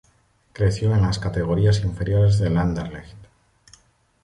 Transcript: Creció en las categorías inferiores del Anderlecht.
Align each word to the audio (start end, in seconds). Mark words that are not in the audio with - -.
Creció 0.53 0.95
en 0.95 1.03
las 1.03 1.19
categorías 1.19 1.83
inferiores 1.83 2.39
del 2.39 2.57
Anderlecht. 2.57 3.17